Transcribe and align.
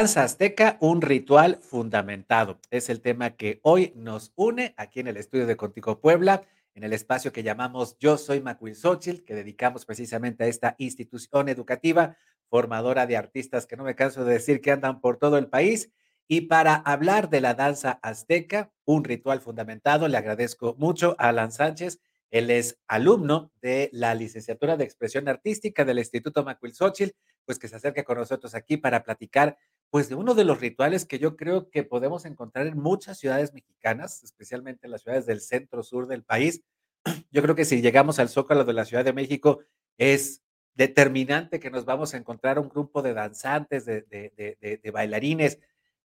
Danza 0.00 0.22
azteca, 0.22 0.78
un 0.80 1.02
ritual 1.02 1.58
fundamentado. 1.60 2.58
Es 2.70 2.88
el 2.88 3.02
tema 3.02 3.36
que 3.36 3.60
hoy 3.62 3.92
nos 3.94 4.32
une 4.34 4.72
aquí 4.78 5.00
en 5.00 5.08
el 5.08 5.18
estudio 5.18 5.46
de 5.46 5.58
Contigo 5.58 6.00
Puebla, 6.00 6.42
en 6.74 6.84
el 6.84 6.94
espacio 6.94 7.34
que 7.34 7.42
llamamos 7.42 7.98
Yo 7.98 8.16
Soy 8.16 8.40
Macuilxóchitl, 8.40 9.24
que 9.26 9.34
dedicamos 9.34 9.84
precisamente 9.84 10.42
a 10.42 10.46
esta 10.46 10.74
institución 10.78 11.50
educativa, 11.50 12.16
formadora 12.48 13.06
de 13.06 13.18
artistas 13.18 13.66
que 13.66 13.76
no 13.76 13.84
me 13.84 13.94
canso 13.94 14.24
de 14.24 14.32
decir 14.32 14.62
que 14.62 14.70
andan 14.70 15.02
por 15.02 15.18
todo 15.18 15.36
el 15.36 15.48
país. 15.48 15.92
Y 16.26 16.46
para 16.46 16.76
hablar 16.76 17.28
de 17.28 17.42
la 17.42 17.52
danza 17.52 18.00
azteca, 18.02 18.72
un 18.86 19.04
ritual 19.04 19.42
fundamentado, 19.42 20.08
le 20.08 20.16
agradezco 20.16 20.76
mucho 20.78 21.14
a 21.18 21.28
Alan 21.28 21.52
Sánchez. 21.52 22.00
Él 22.30 22.48
es 22.48 22.78
alumno 22.88 23.52
de 23.60 23.90
la 23.92 24.14
licenciatura 24.14 24.78
de 24.78 24.84
expresión 24.84 25.28
artística 25.28 25.84
del 25.84 25.98
Instituto 25.98 26.42
Macuilxóchitl, 26.42 27.12
pues 27.44 27.58
que 27.58 27.68
se 27.68 27.76
acerca 27.76 28.04
con 28.04 28.16
nosotros 28.16 28.54
aquí 28.54 28.76
para 28.76 29.02
platicar 29.02 29.58
pues 29.90 30.08
de 30.08 30.14
uno 30.14 30.34
de 30.34 30.44
los 30.44 30.60
rituales 30.60 31.04
que 31.04 31.18
yo 31.18 31.36
creo 31.36 31.68
que 31.68 31.82
podemos 31.82 32.24
encontrar 32.24 32.66
en 32.68 32.78
muchas 32.78 33.18
ciudades 33.18 33.52
mexicanas, 33.52 34.22
especialmente 34.22 34.86
en 34.86 34.92
las 34.92 35.02
ciudades 35.02 35.26
del 35.26 35.40
centro 35.40 35.82
sur 35.82 36.06
del 36.06 36.22
país. 36.22 36.62
Yo 37.32 37.42
creo 37.42 37.56
que 37.56 37.64
si 37.64 37.82
llegamos 37.82 38.18
al 38.18 38.28
Zócalo 38.28 38.64
de 38.64 38.72
la 38.72 38.84
Ciudad 38.84 39.04
de 39.04 39.12
México, 39.12 39.60
es 39.98 40.42
determinante 40.74 41.58
que 41.58 41.70
nos 41.70 41.84
vamos 41.84 42.14
a 42.14 42.18
encontrar 42.18 42.58
un 42.58 42.68
grupo 42.68 43.02
de 43.02 43.14
danzantes, 43.14 43.84
de, 43.84 44.02
de, 44.06 44.90
bailarines, 44.92 45.58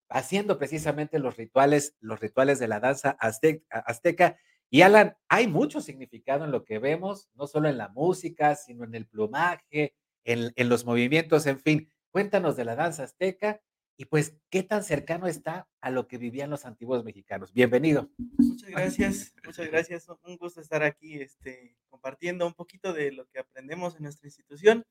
haciendo 0.09 0.57
precisamente 0.57 1.19
los 1.19 1.37
rituales, 1.37 1.95
los 1.99 2.19
rituales 2.19 2.59
de 2.59 2.67
la 2.67 2.79
danza 2.79 3.17
azteca. 3.19 4.37
Y 4.71 4.81
Alan, 4.81 5.15
hay 5.29 5.47
mucho 5.47 5.79
significado 5.79 6.43
en 6.43 6.51
lo 6.51 6.65
que 6.65 6.79
vemos, 6.79 7.29
no 7.35 7.45
solo 7.45 7.69
en 7.69 7.77
la 7.77 7.89
música, 7.89 8.55
sino 8.55 8.83
en 8.83 8.95
el 8.95 9.05
plumaje, 9.05 9.93
en, 10.23 10.51
en 10.55 10.69
los 10.69 10.85
movimientos, 10.85 11.45
en 11.45 11.59
fin. 11.59 11.91
Cuéntanos 12.09 12.55
de 12.55 12.65
la 12.65 12.75
danza 12.75 13.03
azteca 13.03 13.61
y 13.97 14.05
pues, 14.05 14.35
¿qué 14.49 14.63
tan 14.63 14.83
cercano 14.83 15.27
está 15.27 15.69
a 15.81 15.89
lo 15.89 16.07
que 16.07 16.17
vivían 16.17 16.49
los 16.49 16.65
antiguos 16.65 17.03
mexicanos? 17.03 17.53
Bienvenido. 17.53 18.09
Muchas 18.17 18.69
gracias, 18.69 19.33
muchas 19.45 19.67
gracias. 19.67 20.07
Un 20.23 20.37
gusto 20.37 20.59
estar 20.59 20.83
aquí 20.83 21.21
este, 21.21 21.77
compartiendo 21.89 22.45
un 22.45 22.53
poquito 22.53 22.91
de 22.91 23.11
lo 23.11 23.25
que 23.27 23.39
aprendemos 23.39 23.95
en 23.95 24.03
nuestra 24.03 24.27
institución. 24.27 24.85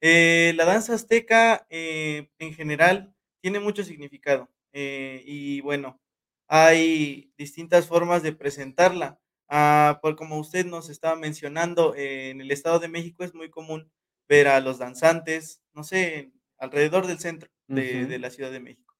Eh, 0.00 0.52
la 0.56 0.64
danza 0.64 0.94
azteca 0.94 1.66
eh, 1.70 2.30
en 2.38 2.52
general 2.54 3.14
tiene 3.40 3.60
mucho 3.60 3.84
significado 3.84 4.48
eh, 4.72 5.22
y 5.24 5.60
bueno, 5.60 6.00
hay 6.48 7.32
distintas 7.36 7.86
formas 7.86 8.22
de 8.22 8.32
presentarla. 8.32 9.20
Ah, 9.48 10.00
por 10.02 10.16
como 10.16 10.38
usted 10.38 10.66
nos 10.66 10.90
estaba 10.90 11.16
mencionando, 11.16 11.94
en 11.96 12.40
el 12.40 12.50
Estado 12.50 12.80
de 12.80 12.88
México 12.88 13.24
es 13.24 13.34
muy 13.34 13.50
común 13.50 13.90
ver 14.28 14.48
a 14.48 14.60
los 14.60 14.78
danzantes, 14.78 15.62
no 15.72 15.84
sé, 15.84 16.32
alrededor 16.58 17.06
del 17.06 17.18
centro 17.20 17.50
de, 17.68 18.04
Ujú. 18.04 18.06
de 18.06 18.18
la 18.18 18.30
Ciudad 18.30 18.50
de 18.52 18.60
México. 18.60 18.94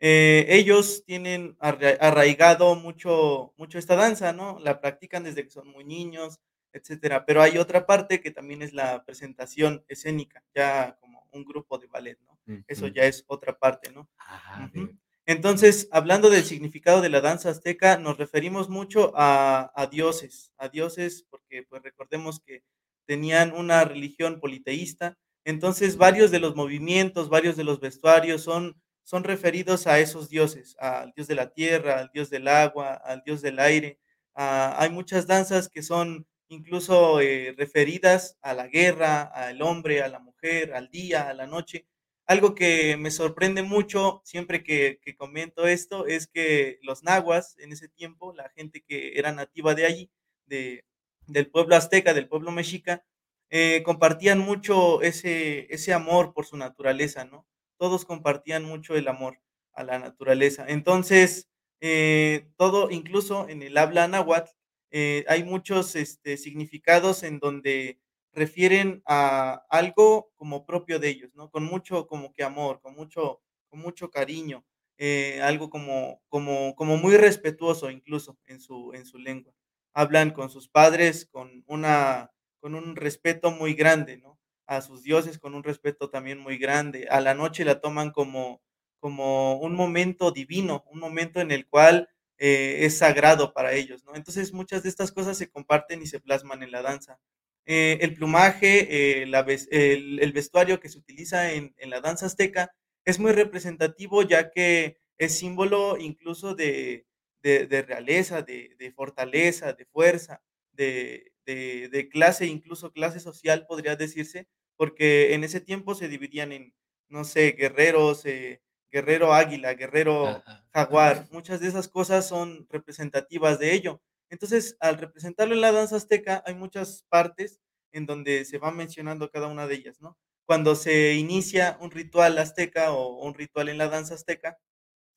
Eh, 0.00 0.46
ellos 0.50 1.04
tienen 1.06 1.56
arra 1.60 1.90
arraigado 2.00 2.76
mucho 2.76 3.54
mucho 3.58 3.78
esta 3.78 3.96
danza, 3.96 4.32
¿no? 4.32 4.58
La 4.60 4.80
practican 4.80 5.24
desde 5.24 5.44
que 5.44 5.50
son 5.50 5.68
muy 5.68 5.84
niños, 5.84 6.40
etcétera. 6.72 7.26
Pero 7.26 7.42
hay 7.42 7.58
otra 7.58 7.86
parte 7.86 8.20
que 8.20 8.30
también 8.30 8.62
es 8.62 8.72
la 8.74 9.04
presentación 9.04 9.84
escénica, 9.88 10.44
ya 10.54 10.96
como 11.00 11.28
un 11.32 11.44
grupo 11.44 11.78
de 11.78 11.88
ballet, 11.88 12.18
¿no? 12.26 12.38
Eso 12.68 12.86
Ujú. 12.86 12.94
ya 12.94 13.04
es 13.04 13.24
otra 13.28 13.58
parte, 13.58 13.90
¿no? 13.90 14.08
Ajá, 14.18 14.68
Ujú. 14.72 14.72
de 14.72 14.96
Entonces, 15.26 15.88
hablando 15.92 16.30
del 16.30 16.44
significado 16.44 17.00
de 17.02 17.10
la 17.10 17.20
danza 17.20 17.50
azteca, 17.50 17.98
nos 17.98 18.18
referimos 18.18 18.68
mucho 18.68 19.12
a 19.16 19.72
a 19.74 19.86
dioses, 19.88 20.52
a 20.58 20.68
dioses, 20.68 21.26
porque, 21.30 21.64
pues, 21.64 21.82
recordemos 21.82 22.40
que 22.40 22.64
tenían 23.06 23.52
una 23.52 23.84
religión 23.84 24.40
politeísta. 24.40 25.18
Entonces, 25.48 25.96
varios 25.96 26.30
de 26.30 26.40
los 26.40 26.54
movimientos, 26.56 27.30
varios 27.30 27.56
de 27.56 27.64
los 27.64 27.80
vestuarios 27.80 28.42
son 28.42 28.76
son 29.04 29.24
referidos 29.24 29.86
a 29.86 29.98
esos 30.00 30.28
dioses, 30.28 30.76
al 30.78 31.12
dios 31.16 31.26
de 31.28 31.34
la 31.34 31.48
tierra, 31.54 31.98
al 31.98 32.10
dios 32.12 32.28
del 32.28 32.46
agua, 32.46 32.92
al 32.92 33.22
dios 33.24 33.40
del 33.40 33.58
aire. 33.58 33.98
Ah, 34.34 34.76
hay 34.78 34.90
muchas 34.90 35.26
danzas 35.26 35.70
que 35.70 35.82
son 35.82 36.26
incluso, 36.48 37.18
eh, 37.22 37.54
referidas 37.56 38.36
a 38.42 38.52
la 38.52 38.66
guerra, 38.68 39.22
al 39.22 39.62
hombre, 39.62 40.02
a 40.02 40.08
la 40.08 40.18
mujer, 40.18 40.74
al 40.74 40.90
día, 40.90 41.28
a 41.30 41.32
la 41.34 41.46
noche. 41.46 41.86
Algo 42.26 42.54
que 42.54 42.98
me 42.98 43.10
sorprende 43.10 43.62
mucho 43.62 44.20
siempre 44.24 44.62
que 44.62 44.98
que 45.02 45.16
comento 45.16 45.66
esto 45.66 46.06
es 46.06 46.26
que 46.26 46.78
los 46.82 47.02
nahuas 47.02 47.56
en 47.58 47.72
ese 47.72 47.88
tiempo, 47.88 48.34
la 48.34 48.50
gente 48.50 48.82
que 48.86 49.18
era 49.18 49.32
nativa 49.32 49.74
de 49.74 49.86
allí, 49.86 50.10
de 50.46 50.84
del 51.26 51.50
pueblo 51.50 51.76
azteca, 51.76 52.12
del 52.14 52.28
pueblo 52.28 52.50
mexica, 52.52 53.04
eh, 53.50 53.82
compartían 53.84 54.38
mucho 54.40 55.02
ese 55.02 55.66
ese 55.74 55.92
amor 55.94 56.32
por 56.34 56.46
su 56.46 56.56
naturaleza, 56.56 57.24
¿no? 57.24 57.46
Todos 57.78 58.04
compartían 58.04 58.64
mucho 58.64 58.96
el 58.96 59.08
amor 59.08 59.40
a 59.72 59.84
la 59.84 59.98
naturaleza. 59.98 60.64
Entonces, 60.68 61.48
eh, 61.80 62.48
todo, 62.56 62.90
incluso 62.90 63.48
en 63.48 63.62
el 63.62 63.76
habla 63.78 64.08
náhuatl, 64.08 64.50
eh, 64.90 65.24
hay 65.28 65.44
muchos, 65.44 65.94
este, 65.96 66.36
significados 66.38 67.22
en 67.22 67.38
donde 67.38 68.00
refieren 68.32 69.02
a 69.06 69.64
algo 69.70 70.32
como 70.36 70.66
propio 70.66 70.98
de 70.98 71.08
ellos, 71.08 71.30
¿no? 71.34 71.50
Con 71.50 71.64
mucho 71.64 72.06
como 72.06 72.32
que 72.34 72.42
amor, 72.44 72.80
con 72.80 72.94
mucho 72.94 73.40
con 73.70 73.80
mucho 73.80 74.10
cariño, 74.10 74.64
eh, 74.98 75.40
algo 75.42 75.70
como 75.70 76.22
como 76.28 76.74
como 76.76 76.96
muy 76.96 77.16
respetuoso, 77.16 77.90
incluso, 77.90 78.38
en 78.46 78.60
su 78.60 78.92
en 78.94 79.06
su 79.06 79.18
lengua. 79.18 79.52
Hablan 79.94 80.30
con 80.32 80.50
sus 80.50 80.68
padres 80.68 81.26
con 81.26 81.64
una 81.66 82.30
con 82.60 82.74
un 82.74 82.96
respeto 82.96 83.50
muy 83.50 83.74
grande, 83.74 84.18
¿no? 84.18 84.38
A 84.66 84.80
sus 84.82 85.02
dioses 85.02 85.38
con 85.38 85.54
un 85.54 85.64
respeto 85.64 86.10
también 86.10 86.38
muy 86.38 86.58
grande. 86.58 87.06
A 87.10 87.20
la 87.20 87.34
noche 87.34 87.64
la 87.64 87.80
toman 87.80 88.10
como 88.10 88.62
como 89.00 89.58
un 89.60 89.74
momento 89.76 90.32
divino, 90.32 90.82
un 90.90 90.98
momento 90.98 91.40
en 91.40 91.52
el 91.52 91.68
cual, 91.68 92.08
eh, 92.38 92.78
es 92.84 92.98
sagrado 92.98 93.52
para 93.54 93.72
ellos, 93.74 94.04
¿no? 94.04 94.16
Entonces, 94.16 94.52
muchas 94.52 94.82
de 94.82 94.88
estas 94.88 95.12
cosas 95.12 95.38
se 95.38 95.48
comparten 95.50 96.02
y 96.02 96.06
se 96.06 96.18
plasman 96.20 96.64
en 96.64 96.72
la 96.72 96.82
danza. 96.82 97.20
Eh, 97.66 97.98
el 98.00 98.14
plumaje, 98.14 99.20
eh, 99.22 99.22
el 99.22 100.32
vestuario 100.32 100.80
que 100.80 100.88
se 100.88 100.98
utiliza 100.98 101.52
en 101.52 101.74
la 101.90 102.00
danza 102.00 102.26
azteca 102.26 102.72
es 103.04 103.18
muy 103.18 103.32
representativo, 103.32 104.22
ya 104.22 104.50
que 104.50 104.98
es 105.18 105.38
símbolo 105.38 105.96
incluso 105.98 106.54
de 106.54 107.04
de 107.42 107.80
realeza, 107.82 108.42
de 108.42 108.92
fortaleza, 108.94 109.72
de 109.72 109.86
fuerza, 109.86 110.42
de 110.72 111.32
de 111.48 111.88
de 111.90 112.08
clase, 112.08 112.46
incluso 112.46 112.92
clase 112.92 113.20
social, 113.20 113.66
podría 113.68 113.96
decirse, 113.96 114.48
porque 114.76 115.34
en 115.34 115.44
ese 115.44 115.60
tiempo 115.60 115.94
se 115.94 116.08
dividían 116.08 116.52
en, 116.52 116.74
no 117.08 117.24
sé, 117.24 117.52
guerreros, 117.52 118.24
eh, 118.26 118.62
guerrero 118.92 119.34
águila, 119.34 119.74
guerrero 119.74 120.44
Ajá. 120.46 120.64
jaguar. 120.72 121.26
Muchas 121.30 121.60
de 121.60 121.68
esas 121.68 121.88
cosas 121.88 122.28
son 122.28 122.66
representativas 122.70 123.58
de 123.58 123.72
ello. 123.74 124.02
Entonces, 124.30 124.76
al 124.80 124.98
representarlo 124.98 125.54
en 125.54 125.60
la 125.62 125.72
danza 125.72 125.96
azteca, 125.96 126.42
hay 126.46 126.54
muchas 126.54 127.04
partes 127.08 127.60
en 127.92 128.06
donde 128.06 128.44
se 128.44 128.58
va 128.58 128.70
mencionando 128.70 129.30
cada 129.30 129.46
una 129.48 129.66
de 129.66 129.74
ellas, 129.76 130.00
¿no? 130.00 130.18
Cuando 130.46 130.74
se 130.76 131.14
inicia 131.14 131.76
un 131.80 131.90
ritual 131.90 132.38
azteca 132.38 132.92
o 132.92 133.22
un 133.24 133.34
ritual 133.34 133.68
en 133.68 133.78
la 133.78 133.88
danza 133.88 134.14
azteca, 134.14 134.58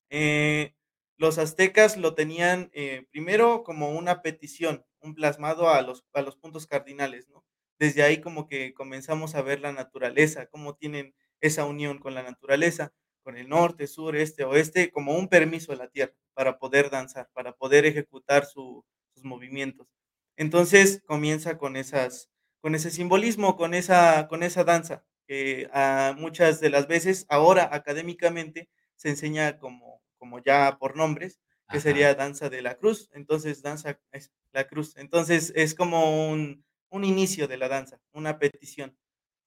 eh, 0.10 0.76
los 1.22 1.38
aztecas 1.38 1.98
lo 1.98 2.16
tenían, 2.16 2.70
eh, 2.74 3.06
primero 3.12 3.64
como 3.64 3.92
una 3.92 4.22
petición, 4.24 4.86
un 5.02 5.14
plasmado 5.16 5.70
a 5.70 5.82
los 5.84 6.04
a 6.14 6.22
los 6.24 6.36
puntos 6.38 6.68
cardinales. 6.68 7.28
Desde 7.80 8.04
ahí 8.04 8.22
como 8.22 8.48
que 8.48 8.74
comenzamos 8.74 9.36
a 9.36 9.42
ver 9.44 9.60
la 9.62 9.72
naturaleza, 9.72 10.48
cómo 10.48 10.76
tienen 10.76 11.14
esa 11.42 11.66
unión 11.66 12.00
con 12.00 12.14
la 12.16 12.24
naturaleza, 12.24 12.94
con 13.24 13.38
el 13.38 13.50
norte, 13.50 13.88
sur, 13.88 14.16
este, 14.16 14.44
oeste, 14.46 14.92
como 14.92 15.16
un 15.16 15.28
permiso 15.30 15.72
de 15.72 15.78
la 15.80 15.90
tierra 15.90 16.14
para 16.34 16.58
poder 16.60 16.90
danzar, 16.90 17.30
para 17.34 17.54
poder 17.56 17.86
ejecutar 17.86 18.46
su 18.46 18.84
sus 19.14 19.24
movimientos. 19.26 19.88
Entonces, 20.38 21.02
comienza 21.06 21.58
con 21.58 21.76
esas 21.78 22.30
con 22.62 22.76
ese 22.76 22.92
simbolismo, 22.92 23.58
con 23.58 23.74
esa 23.76 24.28
con 24.28 24.44
esa 24.44 24.64
danza, 24.64 25.06
que, 25.28 25.70
ah, 25.74 26.16
muchas 26.18 26.60
de 26.62 26.70
las 26.72 26.88
veces, 26.88 27.26
ahora 27.30 27.70
académicamente, 27.74 28.70
se 28.96 29.10
enseña 29.10 29.58
como 29.60 30.01
como 30.22 30.40
ya 30.40 30.78
por 30.80 30.96
nombres, 30.98 31.42
que 31.72 31.80
Ajá. 31.80 31.82
sería 31.82 32.16
danza 32.16 32.50
de 32.52 32.62
la 32.64 32.76
cruz. 32.78 33.10
Entonces, 33.14 33.64
danza 33.64 34.00
es 34.14 34.32
la 34.54 34.68
cruz. 34.70 34.96
Entonces, 34.98 35.54
es 35.58 35.76
como 35.76 36.30
un 36.32 36.66
un 36.94 37.06
inicio 37.06 37.48
de 37.50 37.58
la 37.58 37.70
danza, 37.70 38.02
una 38.14 38.40
petición. 38.40 38.98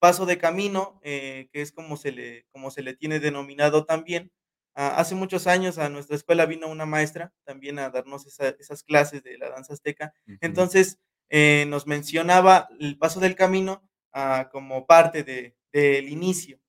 Paso 0.00 0.26
de 0.26 0.38
camino, 0.38 1.00
eh, 1.02 1.48
que 1.52 1.62
es 1.62 1.72
como 1.72 1.96
se 1.98 2.12
le 2.12 2.46
como 2.50 2.70
se 2.70 2.82
le 2.82 2.94
tiene 2.94 3.20
denominado 3.20 3.86
también. 3.86 4.32
Ah, 4.74 4.96
hace 4.98 5.14
muchos 5.14 5.46
años 5.46 5.78
a 5.78 5.88
nuestra 5.88 6.16
escuela 6.16 6.46
vino 6.46 6.68
una 6.68 6.84
maestra 6.86 7.32
también 7.44 7.78
a 7.78 7.90
darnos 7.90 8.26
esa 8.26 8.48
esas 8.58 8.82
clases 8.82 9.22
de 9.22 9.38
la 9.38 9.50
danza 9.50 9.72
azteca. 9.74 10.12
Entonces, 10.40 10.98
eh, 11.30 11.64
nos 11.68 11.86
mencionaba 11.86 12.68
el 12.80 12.98
paso 12.98 13.20
del 13.20 13.34
camino, 13.36 13.88
ah, 14.12 14.48
como 14.52 14.86
parte 14.86 15.22
de 15.24 15.56
del 15.72 16.08
inicio. 16.08 16.60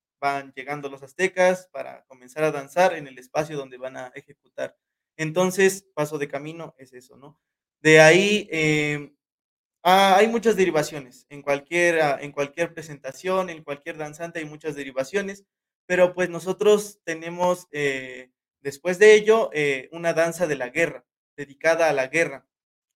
Llegando 0.56 0.90
los 0.90 1.04
aztecas 1.04 1.70
para 1.72 2.04
comenzar 2.06 2.44
a 2.44 2.52
danzar 2.52 2.94
en 2.96 3.08
el 3.08 3.18
espacio 3.20 3.58
donde 3.58 3.78
van 3.78 3.98
a 3.98 4.12
ejecutar. 4.16 4.76
Entonces, 5.18 5.86
paso 5.94 6.18
de 6.18 6.28
camino 6.28 6.76
es 6.78 6.94
eso, 6.94 7.18
¿no? 7.18 7.40
De 7.82 8.00
ahí, 8.02 8.48
em, 8.52 9.16
ah, 9.84 10.18
hay 10.18 10.28
muchas 10.28 10.56
derivaciones. 10.56 11.26
En 11.30 11.42
cualquier, 11.42 12.02
ah, 12.02 12.18
en 12.22 12.32
cualquier 12.32 12.74
presentación, 12.74 13.50
en 13.50 13.64
cualquier 13.64 13.98
danzante 13.98 14.40
hay 14.40 14.46
muchas 14.46 14.76
derivaciones. 14.76 15.46
pero 15.88 16.16
pues 16.16 16.30
nosotros 16.32 17.00
tenemos, 17.06 17.68
eh, 17.72 18.32
después 18.62 18.98
de 19.00 19.14
ello, 19.16 19.52
eh, 19.54 19.90
una 19.92 20.14
danza 20.14 20.48
de 20.48 20.56
la 20.56 20.70
guerra, 20.70 21.06
dedicada 21.38 21.90
a 21.90 21.94
la 21.94 22.08
guerra, 22.08 22.48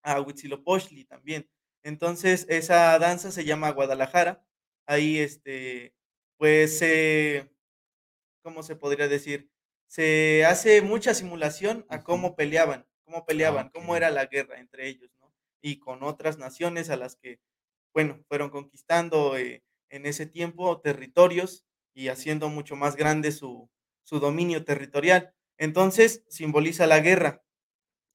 a 0.04 0.22
Huitzilopochtli 0.22 1.06
también. 1.06 1.48
Entonces, 1.84 2.46
esa 2.50 2.98
danza 3.00 3.32
se 3.32 3.46
llama 3.46 3.72
Guadalajara. 3.72 4.44
Ahí, 4.88 5.20
este, 5.20 5.94
pues, 6.40 6.80
se 6.80 7.52
¿cómo 8.44 8.64
se 8.64 8.76
podría 8.76 9.08
decir? 9.08 9.52
Se 9.88 10.46
hace 10.46 10.82
mucha 10.82 11.14
simulación 11.14 11.86
a 11.90 12.04
cómo 12.04 12.36
peleaban, 12.36 12.88
cómo 13.06 13.26
Ah, 13.26 13.26
peleaban, 13.26 13.70
cómo 13.70 13.96
era 13.96 14.10
la 14.12 14.26
guerra 14.28 14.60
entre 14.60 14.88
ellos, 14.88 15.12
¿no? 15.20 15.34
Y 15.62 15.80
con 15.80 16.04
otras 16.04 16.38
naciones 16.38 16.90
a 16.90 16.98
las 16.98 17.16
que, 17.16 17.40
bueno, 17.94 18.24
fueron 18.28 18.50
conquistando, 18.50 19.38
eh, 19.38 19.64
en 19.90 20.06
ese 20.06 20.26
tiempo 20.28 20.80
territorios 20.82 21.66
y 21.94 22.10
haciendo 22.10 22.50
mucho 22.50 22.76
más 22.76 22.96
grande 22.96 23.32
su 23.32 23.70
su 24.04 24.20
dominio 24.20 24.66
territorial. 24.66 25.34
Entonces, 25.58 26.24
simboliza 26.30 26.88
la 26.88 27.00
guerra. 27.00 27.44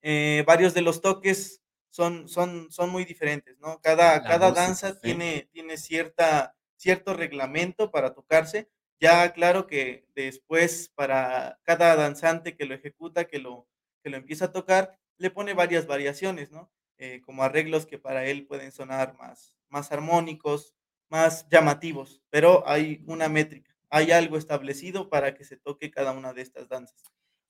Eh, 0.03 0.45
varios 0.47 0.75
de 0.75 0.83
los 0.83 1.01
toques 1.01 1.63
son 1.91 2.29
son 2.29 2.71
son 2.71 2.91
muy 2.91 3.05
diferentes, 3.05 3.59
¿no? 3.61 3.81
Cada 3.81 4.25
la 4.25 4.25
cada 4.25 4.53
danza 4.53 5.01
tiene 5.01 5.49
tiene 5.53 5.77
cierta 5.79 6.57
cierto 6.77 7.15
reglamento 7.15 7.91
para 7.91 8.15
tocarse. 8.15 8.69
Ya 9.01 9.33
claro 9.33 9.67
que 9.67 10.07
después 10.15 10.91
para 10.95 11.59
cada 11.65 11.97
danzante 11.97 12.57
que 12.57 12.65
lo 12.67 12.75
ejecuta, 12.75 13.27
que 13.27 13.39
lo 13.39 13.67
que 14.03 14.11
lo 14.11 14.17
empieza 14.19 14.47
a 14.47 14.53
tocar, 14.53 14.99
le 15.19 15.31
pone 15.31 15.55
varias 15.55 15.87
variaciones, 15.87 16.51
¿no? 16.53 16.71
Eh, 16.99 17.21
como 17.23 17.43
arreglos 17.43 17.87
que 17.87 17.99
para 17.99 18.27
él 18.27 18.47
pueden 18.47 18.71
sonar 18.73 19.15
más 19.19 19.57
más 19.71 19.91
armónicos, 19.93 20.75
más 21.09 21.49
llamativos, 21.51 22.23
pero 22.31 22.69
hay 22.69 23.03
una 23.07 23.29
métrica, 23.29 23.75
hay 23.91 24.13
algo 24.13 24.37
establecido 24.37 25.09
para 25.11 25.35
que 25.35 25.45
se 25.45 25.57
toque 25.57 25.91
cada 25.91 26.13
una 26.13 26.33
de 26.33 26.43
estas 26.43 26.69
danzas. 26.69 27.03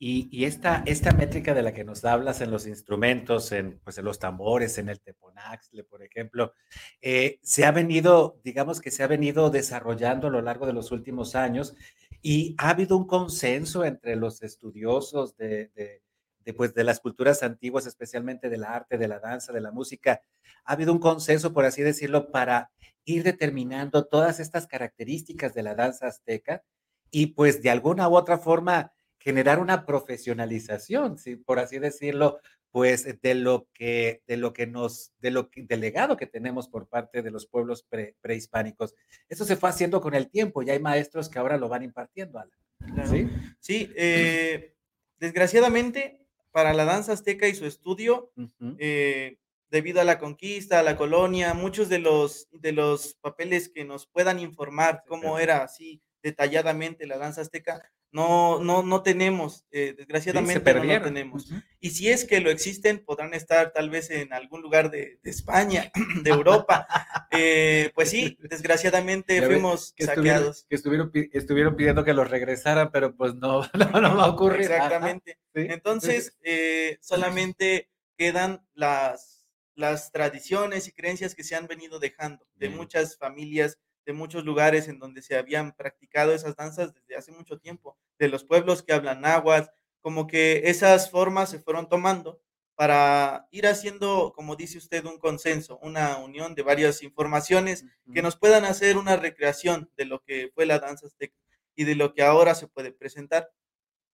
Y 0.06 0.28
y 0.30 0.44
esta 0.44 0.82
esta 0.84 1.12
métrica 1.12 1.54
de 1.54 1.62
la 1.62 1.72
que 1.72 1.82
nos 1.82 2.04
hablas 2.04 2.42
en 2.42 2.50
los 2.50 2.66
instrumentos, 2.66 3.52
en, 3.52 3.78
pues, 3.84 3.96
en 3.96 4.04
los 4.04 4.18
tambores, 4.18 4.76
en 4.76 4.90
el 4.90 5.00
teponaxtle, 5.00 5.82
por 5.84 6.02
ejemplo, 6.02 6.52
eh, 7.00 7.38
se 7.42 7.64
ha 7.64 7.70
venido, 7.72 8.38
digamos 8.44 8.82
que 8.82 8.90
se 8.90 9.02
ha 9.02 9.06
venido 9.06 9.48
desarrollando 9.48 10.26
a 10.26 10.30
lo 10.30 10.42
largo 10.42 10.66
de 10.66 10.74
los 10.74 10.92
últimos 10.92 11.34
años, 11.34 11.74
y 12.20 12.54
ha 12.58 12.68
habido 12.68 12.98
un 12.98 13.06
consenso 13.06 13.82
entre 13.82 14.14
los 14.16 14.42
estudiosos 14.42 15.38
de 15.38 15.68
de 15.74 16.02
de, 16.44 16.52
pues, 16.52 16.74
de 16.74 16.84
las 16.84 17.00
culturas 17.00 17.42
antiguas, 17.42 17.86
especialmente 17.86 18.50
del 18.50 18.64
arte, 18.64 18.98
de 18.98 19.08
la 19.08 19.18
danza, 19.20 19.54
de 19.54 19.62
la 19.62 19.70
música. 19.72 20.20
¿Ha 20.66 20.72
habido 20.74 20.92
un 20.92 20.98
consenso, 20.98 21.54
por 21.54 21.64
así 21.64 21.80
decirlo, 21.82 22.30
para 22.30 22.70
ir 23.06 23.22
determinando 23.22 24.04
todas 24.04 24.38
estas 24.40 24.66
características 24.66 25.54
de 25.54 25.62
la 25.62 25.74
danza 25.74 26.08
azteca? 26.08 26.62
Y, 27.10 27.28
pues, 27.28 27.62
de 27.62 27.70
alguna 27.70 28.06
u 28.10 28.16
otra 28.16 28.36
forma, 28.36 28.92
generar 29.24 29.58
una 29.58 29.86
profesionalización, 29.86 31.16
sí, 31.16 31.36
por 31.36 31.58
así 31.58 31.78
decirlo, 31.78 32.40
pues, 32.70 33.04
de 33.22 33.34
lo 33.34 33.68
que 33.72 34.22
de 34.26 34.36
lo 34.36 34.52
que 34.52 34.66
nos 34.66 35.12
de 35.18 35.30
lo 35.30 35.48
que 35.48 35.62
del 35.62 35.80
legado 35.80 36.16
que 36.18 36.26
tenemos 36.26 36.68
por 36.68 36.86
parte 36.88 37.22
de 37.22 37.30
los 37.30 37.46
pueblos 37.46 37.82
pre 37.88 38.14
prehispánicos. 38.20 38.94
Eso 39.30 39.46
se 39.46 39.56
fue 39.56 39.70
haciendo 39.70 40.02
con 40.02 40.12
el 40.14 40.28
tiempo, 40.28 40.62
y 40.62 40.68
hay 40.68 40.78
maestros 40.78 41.30
que 41.30 41.38
ahora 41.38 41.56
lo 41.56 41.68
van 41.70 41.82
impartiendo, 41.82 42.38
Alan, 42.38 42.58
Claro. 42.94 43.10
¿sí? 43.10 43.28
Sí, 43.60 43.90
eh, 43.96 44.74
desgraciadamente, 45.18 46.26
para 46.50 46.74
la 46.74 46.84
danza 46.84 47.12
azteca 47.12 47.48
y 47.48 47.54
su 47.54 47.64
estudio, 47.64 48.30
eh, 48.78 49.38
debido 49.70 50.02
a 50.02 50.04
la 50.04 50.18
conquista, 50.18 50.80
a 50.80 50.82
la 50.82 50.96
colonia, 50.96 51.54
muchos 51.54 51.88
de 51.88 51.98
los 51.98 52.48
de 52.52 52.72
los 52.72 53.14
papeles 53.22 53.70
que 53.70 53.84
nos 53.86 54.06
puedan 54.06 54.38
informar 54.38 55.02
cómo 55.06 55.38
era 55.38 55.62
así 55.62 56.02
detalladamente 56.22 57.06
la 57.06 57.16
danza 57.18 57.40
azteca, 57.40 57.90
no 58.14 58.60
no 58.60 58.82
no 58.84 59.02
tenemos, 59.02 59.66
eh, 59.72 59.88
Sí, 59.90 59.96
desgraciadamente 59.98 60.74
no 60.74 60.84
lo 60.84 61.02
tenemos. 61.02 61.50
Y 61.80 61.90
si 61.90 62.08
es 62.08 62.24
que 62.24 62.40
lo 62.40 62.50
existen, 62.50 63.04
podrán 63.04 63.34
estar 63.34 63.72
tal 63.72 63.90
vez 63.90 64.08
en 64.10 64.32
algún 64.32 64.62
lugar 64.62 64.90
de 64.90 65.18
de 65.22 65.30
España, 65.30 65.90
de 66.22 66.30
Europa. 66.30 66.86
Eh, 67.36 67.90
pues 67.96 68.10
sí, 68.10 68.38
desgraciadamente 68.48 69.42
fuimos 69.42 69.92
que 69.96 70.04
estuvieron 70.04 70.34
saqueados. 70.36 70.66
que 70.68 70.76
estuvieron 70.76 71.10
estuvieron 71.32 71.74
pidiendo 71.74 72.04
que 72.04 72.14
los 72.14 72.30
regresaran, 72.30 72.92
pero, 72.92 73.16
pues, 73.16 73.34
no, 73.34 73.62
no, 73.74 74.00
no 74.00 74.16
va 74.16 74.26
a 74.26 74.28
ocurrir. 74.28 74.60
Exactamente. 74.60 75.40
sí. 75.52 75.66
Entonces, 75.68 76.38
eh, 76.42 76.96
solamente 77.00 77.90
quedan 78.16 78.64
las 78.72 79.34
las 79.74 80.12
tradiciones 80.12 80.86
y 80.86 80.92
creencias 80.92 81.34
que 81.34 81.42
se 81.42 81.56
han 81.56 81.66
venido 81.66 81.98
dejando 81.98 82.46
de 82.54 82.68
Bien. 82.68 82.78
muchas 82.78 83.16
familias, 83.16 83.78
de 84.06 84.12
muchos 84.12 84.44
lugares 84.44 84.88
en 84.88 84.98
donde 84.98 85.22
se 85.22 85.36
habían 85.36 85.72
practicado 85.74 86.32
esas 86.34 86.56
danzas 86.56 86.94
desde 86.94 87.16
hace 87.16 87.32
mucho 87.32 87.58
tiempo, 87.58 87.96
de 88.18 88.28
los 88.28 88.44
pueblos 88.44 88.82
que 88.82 88.92
hablan 88.92 89.20
náhuatl, 89.22 89.70
como 90.00 90.26
que 90.26 90.62
esas 90.66 91.10
formas 91.10 91.50
se 91.50 91.58
fueron 91.60 91.88
tomando 91.88 92.40
para 92.76 93.46
ir 93.50 93.66
haciendo, 93.66 94.32
como 94.34 94.56
dice 94.56 94.78
usted, 94.78 95.04
un 95.04 95.18
consenso, 95.18 95.78
una 95.80 96.18
unión 96.18 96.54
de 96.54 96.62
varias 96.62 97.02
informaciones 97.02 97.84
que 98.12 98.20
nos 98.22 98.36
puedan 98.36 98.64
hacer 98.64 98.96
una 98.98 99.16
recreación 99.16 99.90
de 99.96 100.04
lo 100.06 100.22
que 100.22 100.50
fue 100.54 100.66
la 100.66 100.80
danza 100.80 101.06
azteca 101.06 101.36
y 101.76 101.84
de 101.84 101.94
lo 101.94 102.14
que 102.14 102.22
ahora 102.22 102.54
se 102.54 102.66
puede 102.68 102.92
presentar. 102.92 103.50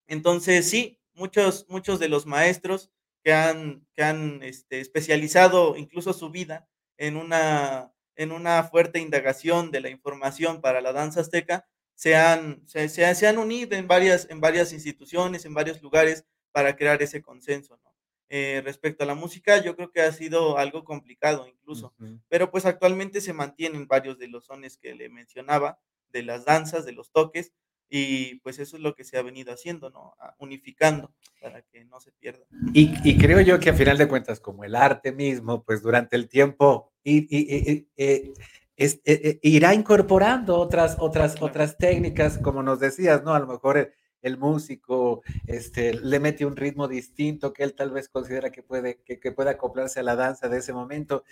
Entonces, 0.06 0.68
sí, 0.68 1.00
muchos 1.14 1.66
muchos 1.68 1.98
de 1.98 2.08
los 2.08 2.26
maestros 2.26 2.90
que 3.24 3.32
han 3.32 3.86
que 3.94 4.02
han, 4.02 4.42
este, 4.42 4.80
especializado 4.80 5.76
incluso 5.76 6.12
su 6.12 6.30
vida 6.30 6.68
en 6.98 7.16
una 7.16 7.92
en 8.16 8.32
una 8.32 8.62
fuerte 8.64 8.98
indagación 9.00 9.70
de 9.70 9.80
la 9.80 9.90
información 9.90 10.60
para 10.60 10.80
la 10.80 10.92
danza 10.92 11.20
azteca, 11.20 11.66
se 11.94 12.16
han 12.16 12.66
se 12.66 12.88
se 12.88 13.04
han 13.06 13.16
se 13.16 13.26
han 13.28 13.38
unido 13.38 13.76
en 13.76 13.86
varias 13.88 14.28
en 14.30 14.40
varias 14.40 14.72
instituciones, 14.72 15.44
en 15.44 15.54
varios 15.54 15.82
lugares 15.82 16.24
para 16.52 16.76
crear 16.76 17.02
ese 17.02 17.22
consenso, 17.22 17.78
¿no? 17.84 17.94
Eh, 18.28 18.62
respecto 18.64 19.02
a 19.04 19.06
la 19.06 19.14
música, 19.16 19.58
yo 19.62 19.74
creo 19.76 19.90
que 19.90 20.02
ha 20.02 20.12
sido 20.12 20.56
algo 20.58 20.84
complicado 20.84 21.48
incluso, 21.48 21.94
pero, 22.28 22.50
pues, 22.52 22.64
actualmente 22.64 23.20
se 23.20 23.32
mantienen 23.32 23.88
varios 23.88 24.18
de 24.18 24.28
los 24.28 24.44
sones 24.46 24.76
que 24.78 24.94
le 24.94 25.08
mencionaba, 25.08 25.80
de 26.10 26.22
las 26.22 26.44
danzas, 26.44 26.84
de 26.86 26.92
los 26.92 27.10
toques, 27.12 27.52
y, 27.90 28.36
pues, 28.36 28.58
eso 28.60 28.76
es 28.76 28.82
lo 28.82 28.94
que 28.94 29.04
se 29.04 29.18
ha 29.18 29.22
venido 29.22 29.52
haciendo, 29.52 29.90
¿no? 29.90 30.14
Ah, 30.20 30.34
unificando 30.38 31.12
para 31.40 31.62
que 31.62 31.84
no 31.84 32.00
se 32.00 32.12
pierda. 32.12 32.44
Y 32.72 32.92
y 33.04 33.18
creo 33.18 33.40
yo 33.40 33.58
que 33.58 33.70
a 33.70 33.74
final 33.74 33.98
de 33.98 34.08
cuentas, 34.08 34.40
como 34.40 34.64
el 34.64 34.76
arte 34.76 35.12
mismo, 35.12 35.64
pues, 35.64 35.82
durante 35.82 36.16
el 36.16 36.28
tiempo 36.28 36.92
y 37.02 37.26
y 37.36 37.88
eh, 37.96 38.32
es 38.76 38.94
eh 39.04 39.20
eh, 39.24 39.38
irá 39.42 39.74
incorporando 39.74 40.56
otras 40.58 40.96
otras 41.00 41.32
Claro. 41.32 41.46
otras 41.46 41.76
técnicas, 41.78 42.38
como 42.38 42.62
nos 42.62 42.78
decías, 42.80 43.22
¿no? 43.24 43.34
A 43.34 43.40
lo 43.40 43.46
mejor 43.46 43.76
el 43.78 43.92
el 44.22 44.36
músico, 44.36 45.22
este, 45.46 45.94
le 45.94 46.20
mete 46.20 46.44
un 46.44 46.54
ritmo 46.56 46.86
distinto 46.88 47.54
que 47.54 47.62
él 47.64 47.74
tal 47.74 47.90
vez 47.90 48.08
considera 48.10 48.50
que 48.52 48.62
puede 48.62 49.00
que 49.04 49.18
que 49.18 49.32
puede 49.32 49.50
acoplarse 49.50 50.00
a 50.00 50.02
la 50.02 50.14
danza 50.16 50.48
de 50.48 50.58
ese 50.58 50.72
momento. 50.74 51.24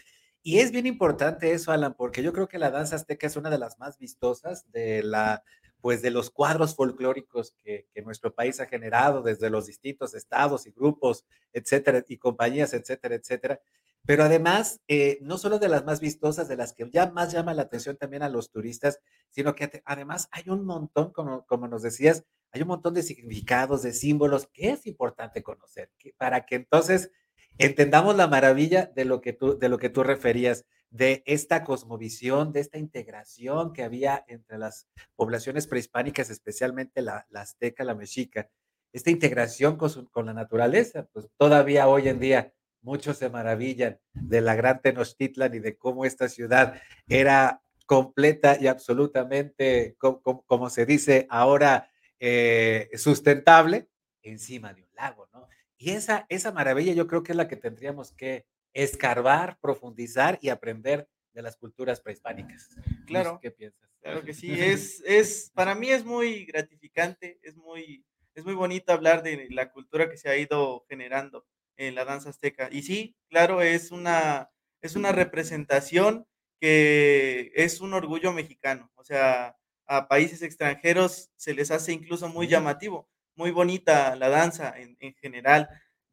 Y 0.43 0.61
es 0.61 0.71
bien 0.73 0.87
importante 0.87 1.53
eso, 1.53 1.73
Alan, 1.73 1.95
porque 1.95 2.23
yo 2.23 2.33
creo 2.33 2.49
que 2.49 2.59
la 2.59 2.71
danza 2.71 2.97
azteca 2.97 3.27
es 3.27 3.37
una 3.37 3.51
de 3.51 3.59
las 3.59 3.79
más 3.79 3.99
vistosas 3.99 4.71
de 4.73 5.03
la 5.03 5.43
pues, 5.81 6.03
de 6.03 6.11
los 6.11 6.31
cuadros 6.31 6.75
folclóricos 6.75 7.53
que 7.63 7.87
que 7.93 8.03
nuestro 8.03 8.35
país 8.35 8.61
ha 8.61 8.67
generado 8.67 9.23
desde 9.23 9.51
los 9.51 9.67
distintos 9.67 10.15
estados 10.15 10.67
y 10.67 10.71
grupos, 10.71 11.25
etcétera, 11.53 12.05
y 12.07 12.19
compañías, 12.19 12.73
etcétera, 12.75 13.17
etcétera. 13.17 13.61
Pero 14.07 14.25
además, 14.25 14.81
eh, 14.89 15.19
no 15.21 15.37
solo 15.37 15.59
de 15.59 15.69
las 15.69 15.85
más 15.85 16.01
vistosas, 16.01 16.49
de 16.49 16.57
las 16.57 16.73
que 16.73 16.89
ya 16.91 17.11
más 17.11 17.33
llama 17.33 17.55
la 17.55 17.63
atención 17.63 17.97
también 17.97 18.23
a 18.23 18.29
los 18.29 18.51
turistas, 18.51 19.01
sino 19.29 19.55
que 19.55 19.83
además 19.85 20.29
hay 20.31 20.45
un 20.49 20.65
montón, 20.65 21.13
como 21.13 21.45
como 21.47 21.69
nos 21.69 21.83
decías, 21.83 22.25
hay 22.53 22.63
un 22.63 22.69
montón 22.69 22.95
de 22.95 23.03
significados, 23.03 23.83
de 23.83 23.93
símbolos 23.93 24.49
que 24.53 24.71
es 24.71 24.87
importante 24.87 25.43
conocer, 25.43 25.91
para 26.17 26.47
que 26.47 26.55
entonces 26.57 27.11
entendamos 27.59 28.17
la 28.17 28.29
maravilla 28.29 28.87
de 28.95 29.05
lo 29.05 29.21
que 29.21 29.33
tú 29.33 29.59
de 29.59 29.69
lo 29.69 29.79
que 29.79 29.91
tú 29.91 30.03
referías, 30.03 30.65
de 30.91 31.23
esta 31.27 31.65
cosmovisión, 31.65 32.53
de 32.53 32.61
esta 32.61 32.79
integración 32.79 33.73
que 33.73 33.83
había 33.85 34.25
entre 34.29 34.59
las 34.59 34.89
poblaciones 35.17 35.67
prehispánicas, 35.67 36.31
especialmente 36.31 37.03
la 37.03 37.27
azteca, 37.35 37.85
la 37.85 37.95
mexica. 37.95 38.49
Esta 38.93 39.11
integración 39.11 39.77
con 39.77 40.07
con 40.07 40.27
la 40.27 40.33
naturaleza, 40.35 41.07
pues, 41.13 41.29
todavía 41.37 41.89
hoy 41.89 42.09
en 42.09 42.21
día 42.21 42.55
muchos 42.83 43.19
se 43.19 43.29
maravillan 43.29 43.99
de 44.15 44.41
la 44.41 44.55
gran 44.55 44.81
Tenochtitlan 44.81 45.55
y 45.55 45.59
de 45.61 45.77
cómo 45.77 46.05
esta 46.05 46.29
ciudad 46.29 46.81
era 47.09 47.63
completa 47.87 48.57
y 48.61 48.67
absolutamente, 48.67 49.97
co 49.99 50.23
co 50.23 50.43
como 50.47 50.71
se 50.71 50.87
dice 50.87 51.27
ahora, 51.31 51.91
eh, 52.21 52.89
sustentable 52.95 53.89
encima 54.23 54.73
de 54.75 54.83
un 54.83 54.89
lago, 54.95 55.29
¿no? 55.33 55.49
Y 55.79 55.91
esa 55.91 56.27
esa 56.29 56.53
maravilla 56.53 56.93
yo 56.95 57.07
creo 57.07 57.23
que 57.23 57.33
es 57.33 57.37
la 57.37 57.49
que 57.49 57.57
tendríamos 57.57 58.13
que 58.13 58.47
escarbar, 58.83 59.59
profundizar 59.61 60.39
y 60.43 60.49
aprender 60.51 61.09
de 61.33 61.43
las 61.43 61.57
culturas 61.57 62.01
prehispánicas. 62.01 62.69
Claro, 63.07 63.39
qué 63.41 63.51
piensas. 63.51 63.89
claro 64.01 64.25
que 64.25 64.35
sí, 64.35 64.53
es 64.61 65.03
es 65.07 65.51
para 65.55 65.75
mí 65.75 65.91
es 65.91 66.05
muy 66.05 66.45
gratificante, 66.47 67.39
es 67.43 67.57
muy 67.57 68.05
es 68.35 68.45
muy 68.45 68.55
bonito 68.55 68.93
hablar 68.93 69.23
de 69.23 69.49
la 69.51 69.71
cultura 69.73 70.09
que 70.09 70.17
se 70.17 70.29
ha 70.29 70.37
ido 70.37 70.85
generando 70.89 71.45
en 71.77 71.95
la 71.95 72.05
danza 72.05 72.31
azteca. 72.31 72.69
Y 72.71 72.83
sí, 72.83 73.17
claro, 73.29 73.63
es 73.63 73.91
una 73.91 74.51
es 74.81 74.95
una 74.97 75.13
representación 75.13 76.27
que 76.61 77.53
es 77.55 77.81
un 77.81 77.95
orgullo 77.95 78.33
mexicano. 78.33 78.91
O 78.95 79.05
sea, 79.05 79.57
a 79.87 80.09
países 80.09 80.43
extranjeros 80.43 81.31
se 81.37 81.55
les 81.55 81.71
hace 81.71 81.93
incluso 81.93 82.29
muy 82.29 82.47
llamativo, 82.49 83.09
muy 83.35 83.51
bonita 83.51 84.15
la 84.17 84.29
danza 84.29 84.73
en, 84.79 84.97
en 85.01 85.15
general 85.15 85.69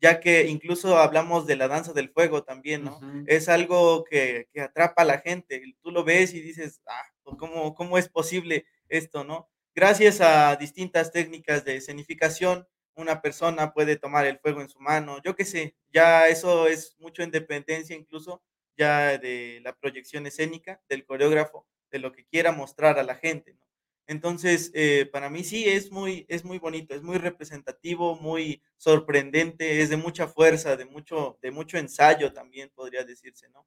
ya 0.06 0.20
que 0.20 0.46
incluso 0.48 0.98
hablamos 1.00 1.48
de 1.48 1.56
la 1.56 1.68
danza 1.68 1.92
del 1.92 2.10
fuego 2.12 2.44
también, 2.44 2.84
¿no? 2.84 2.98
Ujú. 2.98 3.24
Es 3.26 3.50
algo 3.50 4.04
que, 4.04 4.48
que 4.54 4.62
atrapa 4.62 5.02
a 5.02 5.06
la 5.06 5.18
gente. 5.18 5.64
Tú 5.82 5.90
lo 5.90 6.04
ves 6.04 6.36
y 6.36 6.42
dices, 6.42 6.80
ah, 6.86 7.02
pues, 7.24 7.38
¿cómo, 7.40 7.74
¿cómo 7.74 7.98
es 7.98 8.08
posible 8.08 8.68
esto, 8.88 9.24
no? 9.24 9.50
Gracias 9.74 10.22
a 10.22 10.56
distintas 10.58 11.12
técnicas 11.12 11.66
de 11.66 11.78
escenificación, 11.78 12.68
una 12.96 13.20
persona 13.24 13.74
puede 13.74 13.96
tomar 13.98 14.28
el 14.28 14.38
fuego 14.38 14.62
en 14.62 14.70
su 14.70 14.80
mano, 14.80 15.20
yo 15.24 15.36
qué 15.36 15.44
sé, 15.44 15.76
ya 15.92 16.28
eso 16.28 16.68
es 16.68 16.96
mucho 17.00 17.24
en 17.24 17.32
dependencia 17.32 17.96
incluso 17.96 18.44
ya 18.78 19.18
de 19.18 19.60
la 19.64 19.74
proyección 19.76 20.28
escénica, 20.28 20.82
del 20.88 21.04
coreógrafo, 21.04 21.68
de 21.92 21.98
lo 22.00 22.12
que 22.12 22.26
quiera 22.26 22.52
mostrar 22.52 23.00
a 23.00 23.04
la 23.04 23.16
gente, 23.16 23.56
¿no? 23.56 23.65
Entonces, 24.08 24.72
eh, 24.76 25.08
para 25.12 25.30
mí 25.32 25.44
sí 25.44 25.68
es 25.68 25.92
muy 25.92 26.26
es 26.30 26.44
muy 26.46 26.60
bonito, 26.60 26.94
es 26.96 27.02
muy 27.04 27.18
representativo, 27.18 28.16
muy 28.16 28.62
sorprendente, 28.78 29.82
es 29.82 29.90
de 29.90 29.98
mucha 29.98 30.28
fuerza, 30.28 30.76
de 30.78 30.86
mucho 30.86 31.40
de 31.42 31.52
mucho 31.52 31.78
ensayo 31.80 32.32
también 32.34 32.72
podría 32.76 33.04
decirse, 33.04 33.50
¿no? 33.50 33.66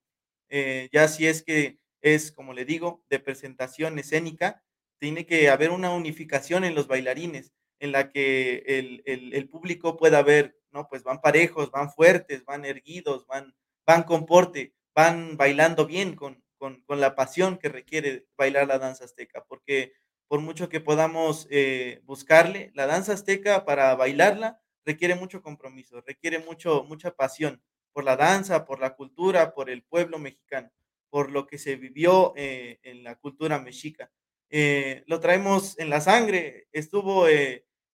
Eh, 0.49 0.89
ya 0.93 1.09
si 1.09 1.27
es 1.27 1.43
que 1.43 1.79
es, 2.03 2.31
como 2.33 2.53
le 2.55 2.65
digo, 2.65 3.05
de 3.11 3.19
presentación 3.21 3.99
escénica, 3.99 4.63
tiene 5.01 5.27
que 5.27 5.49
haber 5.51 5.71
una 5.71 5.91
unificación 5.91 6.65
en 6.65 6.75
los 6.77 6.87
bailarines, 6.89 7.53
en 7.81 7.93
la 7.93 8.11
que 8.11 8.63
el 8.67 9.03
el 9.07 9.35
el 9.35 9.49
público 9.49 9.97
pueda 9.97 10.23
ver, 10.23 10.57
¿no? 10.73 10.89
Pues 10.89 11.03
van 11.03 11.21
parejos, 11.21 11.71
van 11.73 11.91
fuertes, 11.93 12.45
van 12.45 12.65
erguidos, 12.65 13.27
van 13.27 13.55
van 13.87 14.05
con 14.05 14.25
porte, 14.27 14.75
van 14.95 15.37
bailando 15.37 15.87
bien 15.87 16.15
con 16.15 16.43
con 16.59 16.83
con 16.83 17.01
la 17.01 17.15
pasión 17.17 17.59
que 17.59 17.69
requiere 17.69 18.27
bailar 18.37 18.67
la 18.69 18.79
danza 18.79 19.05
azteca, 19.05 19.45
porque 19.49 19.93
por 20.29 20.41
mucho 20.41 20.69
que 20.69 20.81
podamos, 20.81 21.47
eh, 21.51 22.01
buscarle, 22.05 22.71
la 22.75 22.87
danza 22.87 23.15
azteca 23.15 23.65
para 23.65 23.95
bailarla 23.97 24.61
requiere 24.85 25.15
mucho 25.15 25.43
compromiso, 25.43 26.01
requiere 26.03 26.39
mucho 26.41 26.85
mucha 26.85 27.13
pasión 27.13 27.63
por 27.93 28.05
la 28.05 28.17
danza, 28.17 28.65
por 28.67 28.81
la 28.81 28.95
cultura, 28.95 29.55
por 29.55 29.71
el 29.71 29.83
pueblo 29.83 30.19
mexicano, 30.19 30.71
por 31.11 31.31
lo 31.31 31.47
que 31.47 31.59
se 31.59 31.77
vivió, 31.77 32.33
eh, 32.37 32.79
en 32.83 33.03
la 33.05 33.17
cultura 33.17 33.59
mexica. 33.61 34.11
Eh, 34.51 35.05
lo 35.07 35.21
traemos 35.21 35.79
en 35.79 35.91
la 35.91 36.01
sangre, 36.01 36.69
estuvo, 36.73 37.27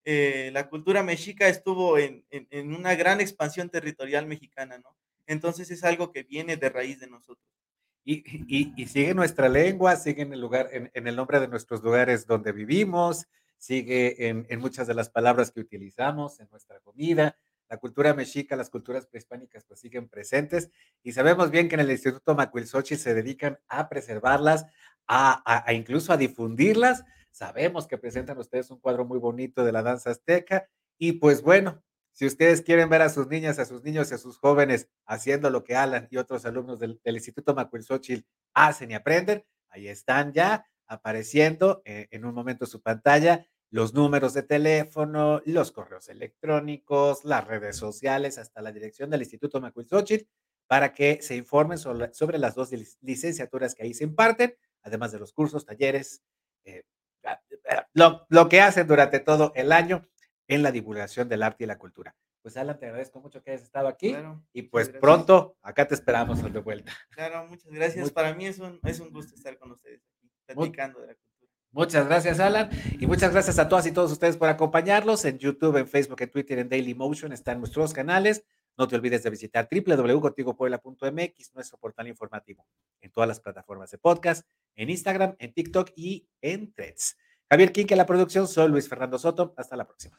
la 0.05 0.69
cultura 0.69 1.03
mexica 1.03 1.49
estuvo 1.49 1.99
en 1.99 2.25
en 2.31 2.47
en 2.51 2.75
una 2.75 2.95
gran 2.95 3.21
expansión 3.21 3.71
territorial 3.71 4.27
mexicana, 4.27 4.79
¿no? 4.79 4.97
Entonces, 5.27 5.71
es 5.71 5.85
algo 5.85 6.13
que 6.13 6.23
viene 6.25 6.57
de 6.59 6.69
raíz 6.69 7.01
de 7.01 7.07
nosotros. 7.09 7.64
Y 8.07 8.75
y 8.77 8.87
sigue 8.87 9.15
nuestra 9.15 9.49
lengua, 9.49 9.97
sigue 9.97 10.23
en 10.23 10.33
el 10.35 10.41
lugar 10.41 10.69
en 10.73 11.07
el 11.07 11.17
nombre 11.17 11.41
de 11.41 11.49
nuestros 11.49 11.83
lugares 11.83 12.27
donde 12.27 12.53
vivimos, 12.53 13.27
sigue 13.57 14.29
en 14.29 14.59
muchas 14.61 14.87
de 14.87 14.95
las 14.95 15.09
palabras 15.09 15.51
que 15.51 15.61
utilizamos, 15.61 16.39
en 16.41 16.49
nuestra 16.51 16.81
comida. 16.81 17.37
La 17.71 17.79
cultura 17.79 18.13
mexica, 18.13 18.57
las 18.57 18.69
culturas 18.69 19.07
prehispánicas, 19.07 19.65
pues, 19.65 19.81
siguen 19.81 20.07
presentes, 20.09 20.71
y 21.03 21.13
sabemos 21.13 21.51
bien 21.51 21.67
que 21.69 21.77
en 21.77 21.81
el 21.81 21.91
Instituto 21.91 22.35
Macuilxochitl 22.35 23.01
se 23.01 23.15
dedican 23.15 23.59
a 23.69 23.89
preservarlas, 23.89 24.67
a 25.09 25.43
a 25.67 25.73
incluso 25.73 26.13
a 26.13 26.19
difundirlas. 26.19 27.05
Sabemos 27.31 27.87
que 27.89 27.97
presentan 27.99 28.37
ustedes 28.39 28.71
un 28.71 28.79
cuadro 28.81 29.07
muy 29.07 29.19
bonito 29.19 29.65
de 29.65 29.73
la 29.73 29.83
danza 29.83 30.11
azteca 30.11 30.69
y, 30.99 31.13
pues, 31.13 31.41
bueno, 31.43 31.83
si 32.15 32.27
ustedes 32.27 32.63
quieren 32.63 32.89
ver 32.89 33.03
a 33.03 33.09
sus 33.09 33.27
niñas, 33.27 33.59
a 33.59 33.65
sus 33.65 33.83
niños 33.83 34.11
y 34.11 34.15
a 34.15 34.19
sus 34.19 34.39
jóvenes 34.39 34.89
haciendo 35.05 35.51
lo 35.51 35.65
que 35.65 35.75
Alan 35.75 36.07
y 36.11 36.17
otros 36.17 36.47
alumnos 36.47 36.79
del 36.79 37.01
Instituto 37.05 37.55
Macuilxochitl 37.55 38.25
hacen 38.55 38.93
y 38.93 38.95
aprenden, 38.95 39.45
ahí 39.69 39.89
están 39.89 40.33
ya 40.33 40.65
apareciendo, 40.87 41.83
eh, 41.85 42.07
en 42.13 42.25
un 42.25 42.33
momento 42.33 42.67
su 42.67 42.81
pantalla, 42.81 43.45
los 43.71 43.95
números 43.95 44.33
de 44.33 44.45
teléfono, 44.45 45.43
los 45.45 45.73
correos 45.73 46.09
electrónicos, 46.09 47.25
las 47.25 47.45
redes 47.49 47.77
sociales, 47.77 48.39
hasta 48.39 48.63
la 48.63 48.71
dirección 48.71 49.11
del 49.11 49.23
Instituto 49.23 49.61
Macuilxochitl, 49.61 50.29
para 50.69 50.95
que 50.95 51.21
se 51.21 51.35
informen 51.35 51.79
sobre 51.79 52.39
las 52.39 52.55
2 52.55 52.73
lic 52.73 52.89
licenciaturas 53.01 53.75
que 53.75 53.83
ahí 53.83 53.93
se 53.93 54.05
imparten, 54.05 54.55
además 54.83 55.11
de 55.11 55.19
los 55.19 55.33
cursos, 55.33 55.67
talleres, 55.67 56.23
eh, 56.65 56.85
ah, 57.25 57.41
eh, 57.51 57.83
lo 58.29 58.49
que 58.49 58.61
hacen 58.61 58.87
durante 58.87 59.19
todo 59.19 59.53
el 59.57 59.73
año 59.73 60.07
en 60.49 60.63
la 60.63 60.73
divulgación 60.73 61.29
del 61.29 61.43
arte 61.43 61.65
y 61.65 61.67
la 61.67 61.79
cultura. 61.79 62.15
Pues, 62.43 62.57
Alan, 62.59 62.79
te 62.79 62.87
agradezco 62.87 63.21
mucho 63.21 63.43
que 63.43 63.53
hayas 63.53 63.63
estado 63.63 63.89
aquí 63.89 64.11
Claro, 64.11 64.45
y, 64.53 64.63
pues, 64.63 64.91
pronto 64.91 65.57
acá 65.63 65.89
te 65.89 65.95
esperamos 65.95 66.43
de 66.43 66.61
vuelta. 66.61 66.93
Claro, 67.11 67.47
muchas 67.47 67.73
gracias. 67.73 68.03
Muy 68.03 68.11
Para 68.11 68.35
mí 68.35 68.47
es 68.47 68.59
un 68.59 68.79
es 68.85 69.01
un 69.01 69.11
gusto 69.11 69.35
estar 69.35 69.59
con 69.59 69.73
ustedes 69.73 70.03
aquí, 70.05 70.31
platicando 70.47 71.01
de 71.01 71.07
la 71.07 71.15
cultura. 71.15 71.51
Muchas 71.71 72.07
gracias, 72.07 72.39
Alan, 72.41 72.71
y 73.01 73.07
muchas 73.07 73.33
gracias 73.33 73.59
a 73.59 73.69
todas 73.69 73.87
y 73.87 73.93
todos 73.93 74.13
ustedes 74.13 74.37
por 74.37 74.49
acompañarnos 74.49 75.25
en 75.25 75.39
YouTube, 75.39 75.77
en 75.79 75.89
Facebook, 75.89 76.21
en 76.21 76.31
Twitter, 76.31 76.59
en 76.59 76.69
Dailymotion, 76.69 77.33
están 77.33 77.59
nuestros 77.59 77.93
canales. 77.93 78.45
No 78.77 78.87
te 78.89 78.97
olvides 78.97 79.23
de 79.23 79.31
visitar 79.31 79.69
www.contigopuebla.mx, 79.71 81.55
nuestro 81.55 81.79
portal 81.79 82.09
informativo, 82.09 82.67
en 83.01 83.11
todas 83.11 83.27
las 83.27 83.41
plataformas 83.41 83.91
de 83.91 83.99
podcast, 83.99 84.47
en 84.75 84.91
Instagram, 84.91 85.35
en 85.39 85.53
TikTok 85.55 85.91
y 85.97 86.29
en 86.41 86.73
Threads. 86.75 87.17
Javier 87.55 87.71
Quinque, 87.71 87.95
la 87.95 88.05
producción, 88.05 88.49
soy 88.49 88.69
Luis 88.69 88.89
Fernando 88.89 89.17
Soto. 89.17 89.55
Hasta 89.57 89.77
la 89.77 89.85
próxima. 89.85 90.17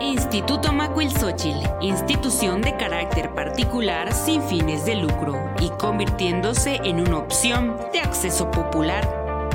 Instituto 0.00 0.72
Macuilxochitl, 0.72 1.64
institución 1.80 2.60
de 2.60 2.76
carácter 2.76 3.32
particular 3.36 4.12
sin 4.12 4.42
fines 4.42 4.84
de 4.84 4.96
lucro 4.96 5.54
y 5.60 5.68
convirtiéndose 5.78 6.80
en 6.82 6.98
una 6.98 7.18
opción 7.18 7.76
de 7.92 8.00
acceso 8.00 8.50
popular 8.50 9.08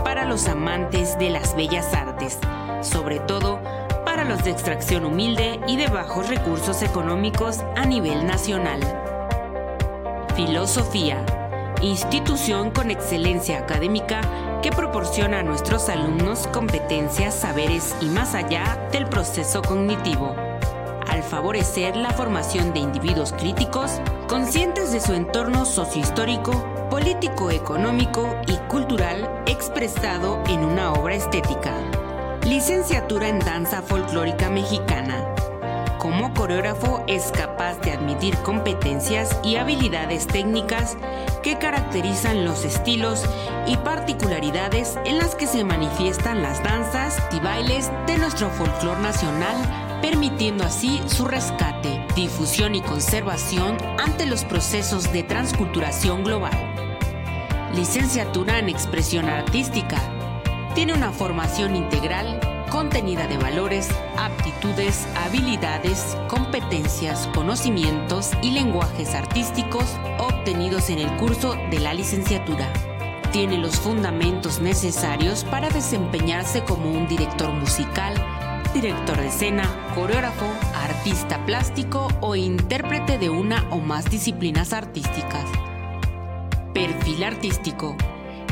para 0.06 0.24
los 0.24 0.48
amantes 0.48 1.20
de 1.20 1.32
las 1.32 1.58
bellas 1.58 1.94
artes, 1.94 2.40
sobre 2.82 3.20
todo 3.20 3.60
para 4.06 4.24
los 4.24 4.46
de 4.46 4.52
extracción 4.52 5.04
humilde 5.04 5.60
y 5.68 5.76
de 5.76 5.88
bajos 5.88 6.30
recursos 6.30 6.82
económicos 6.82 7.60
a 7.76 7.86
nivel 7.86 8.26
nacional. 8.26 8.80
Filosofía, 10.34 11.26
institución 11.82 12.72
con 12.72 12.92
excelencia 12.92 13.60
académica 13.60 14.22
que 14.62 14.72
proporciona 14.72 15.40
a 15.40 15.44
nuestros 15.44 15.90
alumnos 15.90 16.48
competencias, 16.48 17.34
saberes 17.34 17.96
y 18.02 18.06
más 18.06 18.36
allá 18.36 18.90
del 18.92 19.06
proceso 19.08 19.62
cognitivo, 19.62 20.36
al 21.08 21.24
favorecer 21.24 21.96
la 21.96 22.12
formación 22.12 22.74
de 22.74 22.80
individuos 22.80 23.34
críticos, 23.34 24.02
conscientes 24.28 24.92
de 24.92 25.00
su 25.00 25.14
entorno 25.14 25.66
sociohistórico, 25.66 26.52
político, 26.90 27.52
económico 27.52 28.36
y 28.48 28.58
cultural 28.68 29.30
expresado 29.46 30.44
en 30.48 30.60
una 30.60 30.94
obra 30.94 31.16
estética. 31.16 31.74
Licenciatura 32.46 33.30
en 33.30 33.40
Danza 33.40 33.82
Folclórica 33.82 34.50
Mexicana. 34.50 35.39
Como 36.00 36.34
coreógrafo 36.34 37.04
es 37.08 37.30
capaz 37.34 37.82
de 37.82 37.92
admitir 37.92 38.38
competencias 38.38 39.38
y 39.44 39.58
habilidades 39.58 40.28
técnicas 40.28 40.96
que 41.44 41.58
caracterizan 41.58 42.46
los 42.46 42.64
estilos 42.64 43.26
y 43.68 43.76
particularidades 43.76 44.98
en 45.04 45.18
las 45.18 45.36
que 45.36 45.46
se 45.46 45.66
manifiestan 45.66 46.42
las 46.42 46.64
danzas 46.64 47.22
y 47.34 47.42
bailes 47.42 47.92
de 48.08 48.18
nuestro 48.18 48.50
folclor 48.50 48.98
nacional, 49.00 49.58
permitiendo 50.02 50.64
así 50.64 51.02
su 51.06 51.26
rescate, 51.26 52.06
difusión 52.16 52.76
y 52.76 52.82
conservación 52.82 53.76
ante 54.00 54.26
los 54.26 54.46
procesos 54.46 55.12
de 55.12 55.24
transculturación 55.24 56.24
global. 56.24 56.58
Licenciatura 57.76 58.58
en 58.58 58.70
Expresión 58.70 59.28
Artística. 59.28 59.98
Tiene 60.76 60.94
una 60.94 61.12
formación 61.12 61.76
integral 61.76 62.40
contenida 62.70 63.28
de 63.28 63.38
valores, 63.38 63.90
aptitudes, 64.18 65.08
habilidades, 65.16 66.18
competencias, 66.28 67.28
conocimientos 67.34 68.32
y 68.42 68.52
lenguajes 68.52 69.16
artísticos 69.16 69.86
obtenidos 70.18 70.90
en 70.90 71.00
el 71.00 71.16
curso 71.18 71.56
de 71.70 71.80
la 71.80 71.94
licenciatura. 71.94 72.72
Tiene 73.32 73.58
los 73.58 73.80
fundamentos 73.80 74.60
necesarios 74.60 75.44
para 75.44 75.70
desempeñarse 75.70 76.64
como 76.64 76.92
un 76.92 77.08
director 77.08 77.52
musical, 77.52 78.14
director 78.74 79.18
de 79.18 79.28
escena, 79.28 79.64
coreógrafo, 79.96 80.46
artista 80.76 81.46
plástico 81.46 82.08
o 82.22 82.36
intérprete 82.36 83.18
de 83.18 83.30
una 83.30 83.68
o 83.72 83.80
más 83.80 84.10
disciplinas 84.10 84.74
artísticas. 84.74 85.46
Perfil 86.74 87.24
artístico. 87.24 87.96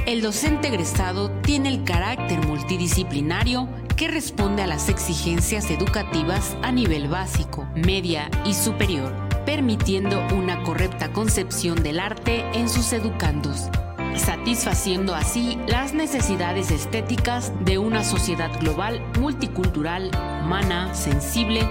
El 0.05 0.21
docente 0.21 0.69
egresado 0.69 1.29
tiene 1.41 1.69
el 1.69 1.83
carácter 1.83 2.45
multidisciplinario 2.47 3.67
que 3.97 4.07
responde 4.07 4.61
a 4.61 4.67
las 4.67 4.89
exigencias 4.89 5.71
educativas 5.71 6.55
a 6.61 6.71
nivel 6.71 7.07
básico, 7.07 7.67
media 7.73 8.29
y 8.45 8.53
superior, 8.53 9.11
permitiendo 9.43 10.23
una 10.35 10.61
correcta 10.61 11.11
concepción 11.11 11.81
del 11.81 11.99
arte 11.99 12.45
en 12.53 12.69
sus 12.69 12.93
educandos, 12.93 13.69
satisfaciendo 14.15 15.15
así 15.15 15.57
las 15.67 15.95
necesidades 15.95 16.69
estéticas 16.69 17.51
de 17.65 17.79
una 17.79 18.03
sociedad 18.03 18.51
global 18.59 19.03
multicultural, 19.19 20.11
humana, 20.45 20.93
sensible, 20.93 21.67